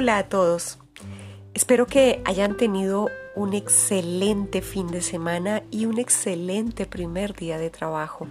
Hola 0.00 0.18
a 0.18 0.28
todos. 0.28 0.78
Espero 1.54 1.86
que 1.86 2.22
hayan 2.24 2.56
tenido 2.56 3.08
un 3.34 3.52
excelente 3.52 4.62
fin 4.62 4.86
de 4.86 5.00
semana 5.00 5.64
y 5.72 5.86
un 5.86 5.98
excelente 5.98 6.86
primer 6.86 7.34
día 7.34 7.58
de 7.58 7.68
trabajo. 7.68 8.28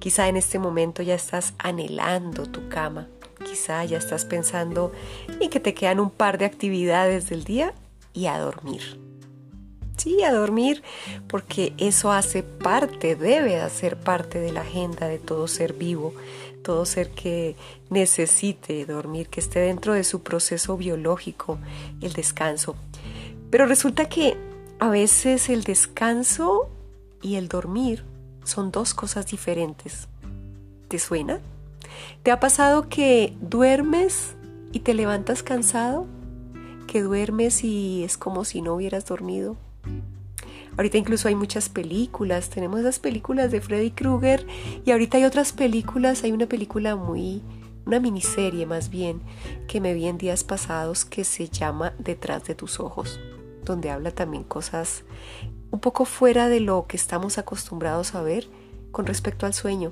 Quizá 0.00 0.26
en 0.26 0.36
este 0.36 0.58
momento 0.58 1.04
ya 1.04 1.14
estás 1.14 1.54
anhelando 1.58 2.46
tu 2.46 2.68
cama. 2.68 3.06
Quizá 3.46 3.84
ya 3.84 3.96
estás 3.96 4.24
pensando 4.24 4.90
en 5.38 5.50
que 5.50 5.60
te 5.60 5.72
quedan 5.72 6.00
un 6.00 6.10
par 6.10 6.36
de 6.36 6.46
actividades 6.46 7.28
del 7.28 7.44
día 7.44 7.74
y 8.12 8.26
a 8.26 8.40
dormir. 8.40 8.98
Sí, 9.98 10.24
a 10.24 10.32
dormir, 10.32 10.82
porque 11.28 11.74
eso 11.78 12.10
hace 12.10 12.42
parte, 12.42 13.14
debe 13.14 13.60
hacer 13.60 13.96
parte 13.96 14.40
de 14.40 14.50
la 14.50 14.62
agenda 14.62 15.06
de 15.06 15.20
todo 15.20 15.46
ser 15.46 15.74
vivo, 15.74 16.12
todo 16.62 16.86
ser 16.86 17.10
que 17.10 17.56
necesite 17.90 18.84
dormir, 18.86 19.28
que 19.28 19.40
esté 19.40 19.60
dentro 19.60 19.92
de 19.92 20.04
su 20.04 20.22
proceso 20.22 20.76
biológico, 20.76 21.58
el 22.00 22.12
descanso. 22.12 22.76
Pero 23.50 23.66
resulta 23.66 24.08
que 24.08 24.36
a 24.78 24.88
veces 24.88 25.48
el 25.48 25.62
descanso 25.64 26.70
y 27.20 27.36
el 27.36 27.48
dormir 27.48 28.04
son 28.44 28.70
dos 28.72 28.94
cosas 28.94 29.26
diferentes. 29.26 30.08
¿Te 30.88 30.98
suena? 30.98 31.40
¿Te 32.22 32.30
ha 32.30 32.40
pasado 32.40 32.88
que 32.88 33.36
duermes 33.40 34.34
y 34.72 34.80
te 34.80 34.94
levantas 34.94 35.42
cansado? 35.42 36.06
¿Que 36.86 37.02
duermes 37.02 37.64
y 37.64 38.04
es 38.04 38.16
como 38.16 38.44
si 38.44 38.62
no 38.62 38.74
hubieras 38.74 39.06
dormido? 39.06 39.56
Ahorita 40.76 40.96
incluso 40.96 41.28
hay 41.28 41.34
muchas 41.34 41.68
películas, 41.68 42.48
tenemos 42.48 42.80
esas 42.80 42.98
películas 42.98 43.50
de 43.50 43.60
Freddy 43.60 43.90
Krueger 43.90 44.46
y 44.84 44.90
ahorita 44.90 45.18
hay 45.18 45.24
otras 45.24 45.52
películas, 45.52 46.24
hay 46.24 46.32
una 46.32 46.46
película 46.46 46.96
muy, 46.96 47.42
una 47.84 48.00
miniserie 48.00 48.64
más 48.64 48.88
bien, 48.88 49.20
que 49.68 49.80
me 49.80 49.92
vi 49.92 50.06
en 50.06 50.16
días 50.16 50.44
pasados 50.44 51.04
que 51.04 51.24
se 51.24 51.48
llama 51.48 51.92
Detrás 51.98 52.44
de 52.44 52.54
tus 52.54 52.80
ojos, 52.80 53.20
donde 53.64 53.90
habla 53.90 54.12
también 54.12 54.44
cosas 54.44 55.04
un 55.70 55.80
poco 55.80 56.04
fuera 56.04 56.48
de 56.48 56.60
lo 56.60 56.86
que 56.86 56.96
estamos 56.96 57.38
acostumbrados 57.38 58.14
a 58.14 58.22
ver 58.22 58.46
con 58.92 59.06
respecto 59.06 59.46
al 59.46 59.54
sueño. 59.54 59.90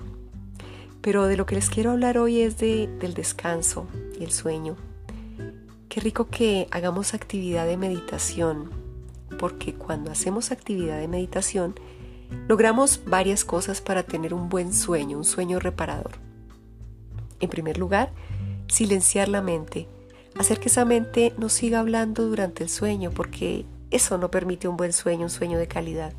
Pero 1.00 1.26
de 1.26 1.36
lo 1.36 1.46
que 1.46 1.54
les 1.54 1.70
quiero 1.70 1.90
hablar 1.90 2.18
hoy 2.18 2.40
es 2.40 2.58
de, 2.58 2.86
del 3.00 3.14
descanso 3.14 3.86
y 4.18 4.24
el 4.24 4.30
sueño. 4.30 4.76
Qué 5.88 6.00
rico 6.00 6.28
que 6.28 6.68
hagamos 6.70 7.14
actividad 7.14 7.66
de 7.66 7.78
meditación, 7.78 8.70
porque 9.40 9.72
cuando 9.72 10.10
hacemos 10.10 10.50
actividad 10.50 10.98
de 10.98 11.08
meditación, 11.08 11.74
logramos 12.46 13.00
varias 13.06 13.42
cosas 13.46 13.80
para 13.80 14.02
tener 14.02 14.34
un 14.34 14.50
buen 14.50 14.74
sueño, 14.74 15.16
un 15.16 15.24
sueño 15.24 15.58
reparador. 15.58 16.12
En 17.40 17.48
primer 17.48 17.78
lugar, 17.78 18.12
silenciar 18.68 19.28
la 19.28 19.40
mente, 19.40 19.88
hacer 20.38 20.60
que 20.60 20.68
esa 20.68 20.84
mente 20.84 21.32
no 21.38 21.48
siga 21.48 21.80
hablando 21.80 22.26
durante 22.26 22.64
el 22.64 22.68
sueño, 22.68 23.12
porque 23.12 23.64
eso 23.90 24.18
no 24.18 24.30
permite 24.30 24.68
un 24.68 24.76
buen 24.76 24.92
sueño, 24.92 25.22
un 25.22 25.30
sueño 25.30 25.56
de 25.58 25.68
calidad. 25.68 26.12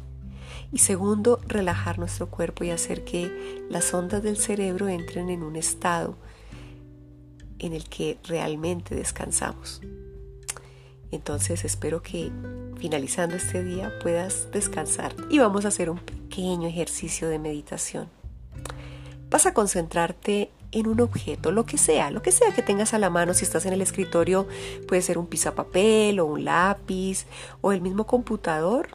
Y 0.72 0.80
segundo, 0.80 1.39
relajar 1.47 1.99
nuestro 1.99 2.27
cuerpo 2.27 2.64
y 2.64 2.72
hacer 2.72 3.03
que 3.03 3.64
las 3.69 3.94
ondas 3.94 4.23
del 4.23 4.38
cerebro 4.38 4.89
entren 4.89 5.30
en 5.30 5.44
un 5.44 5.55
estado 5.55 6.17
en 7.59 7.73
el 7.73 7.88
que 7.88 8.17
realmente 8.23 8.95
descansamos. 8.95 9.80
Entonces 11.12 11.66
espero 11.66 12.02
que 12.02 12.31
finalizando 12.78 13.36
este 13.36 13.64
día 13.64 13.92
puedas 14.02 14.50
descansar 14.52 15.14
y 15.30 15.40
vamos 15.40 15.66
a 15.66 15.67
hacer 15.67 15.90
un 15.90 16.00
pequeño 16.00 16.67
ejercicio 16.67 17.28
de 17.30 17.38
meditación. 17.38 18.09
Vas 19.30 19.45
a 19.45 19.54
concentrarte 19.54 20.52
en 20.72 20.88
un 20.88 21.02
objeto, 21.02 21.52
lo 21.52 21.66
que 21.66 21.78
sea, 21.78 22.12
lo 22.12 22.22
que 22.22 22.32
sea 22.32 22.54
que 22.54 22.62
tengas 22.62 22.94
a 22.94 23.00
la 23.00 23.09
mano. 23.09 23.34
Si 23.34 23.44
estás 23.44 23.66
en 23.66 23.73
el 23.73 23.82
escritorio, 23.82 24.48
puede 24.88 25.02
ser 25.02 25.17
un 25.17 25.27
papel 25.27 26.20
o 26.20 26.26
un 26.26 26.45
lápiz 26.45 27.26
o 27.61 27.72
el 27.72 27.82
mismo 27.82 28.08
computador. 28.08 28.89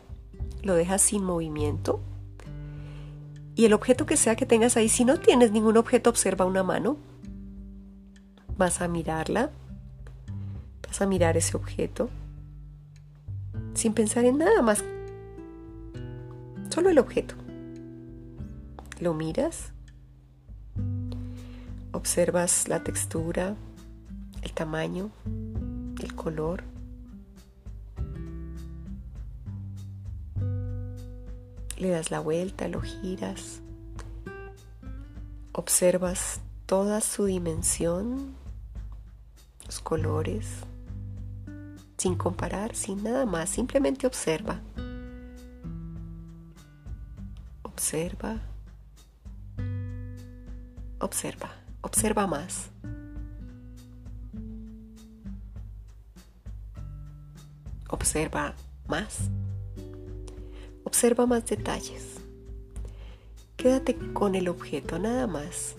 Lo 0.62 0.74
dejas 0.74 1.02
sin 1.02 1.22
movimiento. 1.22 2.00
Y 3.54 3.64
el 3.64 3.72
objeto 3.72 4.04
que 4.04 4.16
sea 4.16 4.36
que 4.36 4.46
tengas 4.46 4.76
ahí, 4.76 4.88
si 4.88 5.04
no 5.04 5.18
tienes 5.18 5.52
ningún 5.52 5.76
objeto, 5.76 6.10
observa 6.10 6.44
una 6.44 6.62
mano. 6.62 6.96
Vas 8.56 8.80
a 8.80 8.88
mirarla 8.88 9.50
Vas 10.88 11.00
a 11.00 11.06
mirar 11.06 11.36
ese 11.36 11.56
objeto 11.56 12.08
sin 13.74 13.92
pensar 13.92 14.24
en 14.24 14.38
nada 14.38 14.62
más. 14.62 14.82
Solo 16.70 16.90
el 16.90 16.98
objeto. 16.98 17.34
Lo 19.00 19.14
miras. 19.14 19.72
Observas 21.92 22.68
la 22.68 22.82
textura, 22.82 23.54
el 24.42 24.52
tamaño, 24.52 25.10
el 26.02 26.14
color. 26.14 26.64
Le 31.78 31.90
das 31.90 32.10
la 32.10 32.20
vuelta, 32.20 32.68
lo 32.68 32.80
giras. 32.80 33.60
Observas 35.52 36.40
toda 36.66 37.00
su 37.00 37.26
dimensión, 37.26 38.34
los 39.64 39.80
colores, 39.80 40.46
sin 41.96 42.14
comparar, 42.14 42.74
sin 42.74 43.02
nada 43.02 43.26
más, 43.26 43.50
simplemente 43.50 44.06
observa. 44.06 44.60
Observa. 47.62 48.40
Observa. 50.98 51.50
Observa 51.80 52.26
más. 52.26 52.70
Observa 57.88 58.54
más. 58.88 59.30
Observa 60.84 61.26
más 61.26 61.46
detalles. 61.46 62.16
Quédate 63.56 63.96
con 64.12 64.34
el 64.34 64.48
objeto, 64.48 64.98
nada 64.98 65.26
más. 65.26 65.76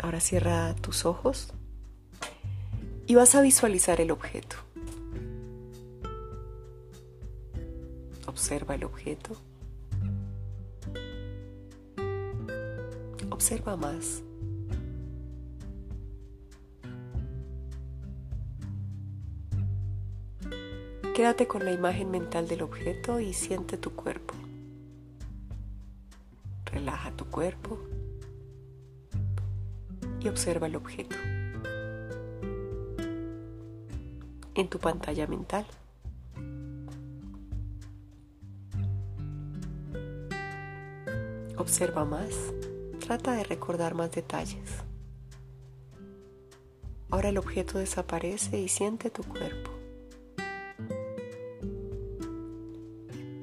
Ahora 0.00 0.20
cierra 0.20 0.74
tus 0.76 1.04
ojos 1.04 1.52
y 3.12 3.14
vas 3.14 3.34
a 3.34 3.42
visualizar 3.42 4.00
el 4.00 4.10
objeto. 4.10 4.56
Observa 8.26 8.74
el 8.74 8.84
objeto. 8.84 9.36
Observa 13.28 13.76
más. 13.76 14.22
Quédate 21.14 21.46
con 21.46 21.66
la 21.66 21.72
imagen 21.72 22.10
mental 22.10 22.48
del 22.48 22.62
objeto 22.62 23.20
y 23.20 23.34
siente 23.34 23.76
tu 23.76 23.94
cuerpo. 23.94 24.32
Relaja 26.64 27.14
tu 27.14 27.26
cuerpo 27.26 27.78
y 30.18 30.28
observa 30.28 30.66
el 30.66 30.76
objeto. 30.76 31.16
En 34.54 34.68
tu 34.68 34.78
pantalla 34.78 35.26
mental. 35.26 35.66
Observa 41.56 42.04
más, 42.04 42.34
trata 42.98 43.32
de 43.32 43.44
recordar 43.44 43.94
más 43.94 44.10
detalles. 44.10 44.82
Ahora 47.10 47.28
el 47.28 47.38
objeto 47.38 47.78
desaparece 47.78 48.58
y 48.58 48.68
siente 48.68 49.10
tu 49.10 49.22
cuerpo. 49.22 49.70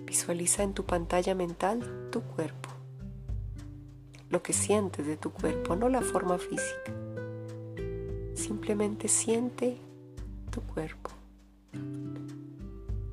Visualiza 0.05 0.63
en 0.63 0.73
tu 0.73 0.85
pantalla 0.85 1.35
mental 1.35 2.09
tu 2.11 2.21
cuerpo, 2.21 2.69
lo 4.29 4.41
que 4.41 4.53
sientes 4.53 5.05
de 5.05 5.17
tu 5.17 5.31
cuerpo, 5.31 5.75
no 5.75 5.87
la 5.87 6.01
forma 6.01 6.37
física. 6.39 6.93
Simplemente 8.33 9.07
siente 9.07 9.77
tu 10.49 10.61
cuerpo 10.61 11.11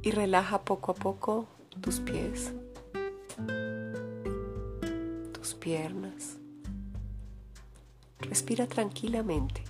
y 0.03 0.11
relaja 0.11 0.63
poco 0.63 0.93
a 0.93 0.95
poco 0.95 1.47
tus 1.81 2.01
pies, 2.01 2.53
tus 5.33 5.55
piernas. 5.55 6.37
Respira 8.21 8.67
tranquilamente. 8.67 9.63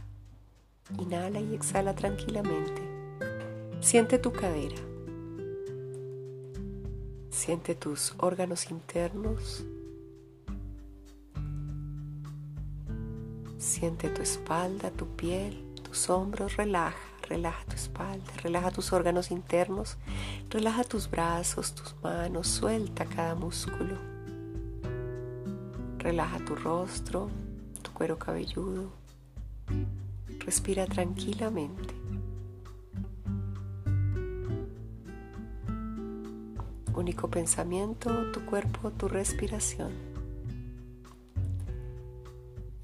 Inhala 0.98 1.40
y 1.40 1.54
exhala 1.54 1.94
tranquilamente. 1.94 2.82
Siente 3.80 4.18
tu 4.18 4.32
cadera. 4.32 4.76
Siente 7.30 7.74
tus 7.74 8.14
órganos 8.18 8.70
internos. 8.70 9.64
Siente 13.58 14.10
tu 14.10 14.22
espalda, 14.22 14.90
tu 14.90 15.06
piel, 15.16 15.64
tus 15.82 16.08
hombros. 16.08 16.56
Relaja 16.56 17.15
Relaja 17.28 17.64
tu 17.64 17.74
espalda, 17.74 18.32
relaja 18.42 18.70
tus 18.70 18.92
órganos 18.92 19.32
internos, 19.32 19.96
relaja 20.48 20.84
tus 20.84 21.10
brazos, 21.10 21.74
tus 21.74 21.96
manos, 22.00 22.46
suelta 22.46 23.04
cada 23.04 23.34
músculo. 23.34 23.96
Relaja 25.98 26.38
tu 26.44 26.54
rostro, 26.54 27.28
tu 27.82 27.90
cuero 27.92 28.16
cabelludo. 28.16 28.92
Respira 30.38 30.86
tranquilamente. 30.86 31.94
Único 36.94 37.28
pensamiento, 37.28 38.30
tu 38.30 38.46
cuerpo, 38.46 38.92
tu 38.92 39.08
respiración. 39.08 39.90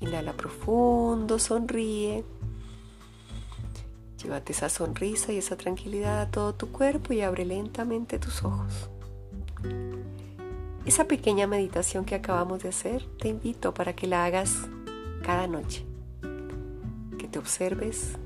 Inhala 0.01 0.33
profundo, 0.33 1.39
sonríe. 1.39 2.25
Llévate 4.23 4.53
esa 4.53 4.69
sonrisa 4.69 5.33
y 5.33 5.39
esa 5.39 5.57
tranquilidad 5.57 6.21
a 6.21 6.31
todo 6.31 6.55
tu 6.55 6.71
cuerpo 6.71 7.13
y 7.13 7.23
abre 7.23 7.45
lentamente 7.45 8.19
tus 8.19 8.45
ojos. 8.45 8.91
Esa 10.85 11.07
pequeña 11.07 11.47
meditación 11.47 12.05
que 12.05 12.15
acabamos 12.15 12.63
de 12.63 12.69
hacer, 12.69 13.05
te 13.19 13.29
invito 13.29 13.73
para 13.75 13.95
que 13.95 14.07
la 14.07 14.25
hagas 14.25 14.69
cada 15.23 15.47
noche. 15.47 15.85
Que 17.19 17.29
te 17.29 17.39
observes 17.39 18.17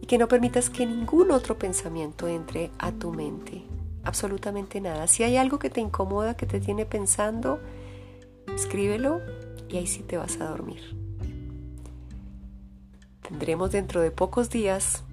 y 0.00 0.06
que 0.06 0.18
no 0.18 0.28
permitas 0.28 0.70
que 0.70 0.86
ningún 0.86 1.30
otro 1.30 1.58
pensamiento 1.58 2.28
entre 2.28 2.70
a 2.78 2.92
tu 2.92 3.12
mente 3.12 3.64
absolutamente 4.04 4.80
nada. 4.80 5.06
Si 5.06 5.22
hay 5.22 5.36
algo 5.36 5.58
que 5.58 5.70
te 5.70 5.80
incomoda, 5.80 6.36
que 6.36 6.46
te 6.46 6.60
tiene 6.60 6.86
pensando, 6.86 7.60
escríbelo 8.54 9.20
y 9.68 9.76
ahí 9.76 9.86
sí 9.86 10.02
te 10.02 10.16
vas 10.16 10.40
a 10.40 10.46
dormir. 10.46 10.96
Tendremos 13.22 13.70
dentro 13.70 14.00
de 14.00 14.10
pocos 14.10 14.50
días 14.50 15.04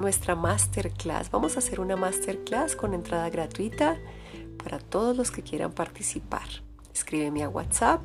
nuestra 0.00 0.34
masterclass. 0.34 1.30
Vamos 1.30 1.56
a 1.56 1.58
hacer 1.58 1.80
una 1.80 1.96
masterclass 1.96 2.76
con 2.76 2.94
entrada 2.94 3.28
gratuita 3.30 3.98
para 4.62 4.78
todos 4.78 5.16
los 5.16 5.30
que 5.30 5.42
quieran 5.42 5.72
participar. 5.72 6.48
Escríbeme 6.92 7.42
a 7.42 7.48
WhatsApp 7.48 8.00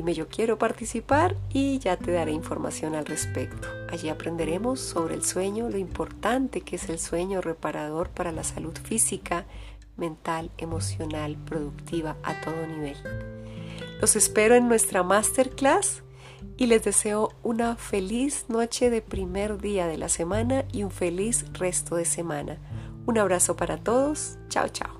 Dime 0.00 0.14
yo 0.14 0.28
quiero 0.28 0.56
participar 0.56 1.36
y 1.52 1.78
ya 1.78 1.96
te 1.96 2.12
daré 2.12 2.32
información 2.32 2.94
al 2.94 3.04
respecto. 3.06 3.68
Allí 3.90 4.08
aprenderemos 4.08 4.80
sobre 4.80 5.14
el 5.14 5.24
sueño, 5.24 5.68
lo 5.68 5.78
importante 5.78 6.62
que 6.62 6.76
es 6.76 6.88
el 6.88 6.98
sueño 6.98 7.40
reparador 7.40 8.08
para 8.08 8.32
la 8.32 8.44
salud 8.44 8.72
física, 8.82 9.44
mental, 9.96 10.50
emocional, 10.58 11.36
productiva 11.44 12.16
a 12.22 12.40
todo 12.40 12.66
nivel. 12.66 12.96
Los 14.00 14.16
espero 14.16 14.54
en 14.54 14.68
nuestra 14.68 15.02
masterclass 15.02 16.02
y 16.60 16.66
les 16.66 16.84
deseo 16.84 17.30
una 17.42 17.74
feliz 17.74 18.44
noche 18.48 18.90
de 18.90 19.00
primer 19.00 19.56
día 19.56 19.86
de 19.86 19.96
la 19.96 20.10
semana 20.10 20.66
y 20.70 20.82
un 20.82 20.90
feliz 20.90 21.46
resto 21.54 21.96
de 21.96 22.04
semana. 22.04 22.58
Un 23.06 23.16
abrazo 23.16 23.56
para 23.56 23.78
todos. 23.78 24.36
Chao, 24.50 24.68
chao. 24.68 24.99